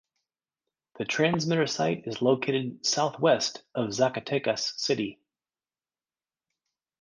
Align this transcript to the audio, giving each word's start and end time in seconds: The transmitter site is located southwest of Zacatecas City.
The 0.97 1.05
transmitter 1.05 1.67
site 1.67 2.07
is 2.07 2.23
located 2.23 2.83
southwest 2.83 3.61
of 3.75 3.89
Zacatecas 3.93 4.73
City. 4.79 5.19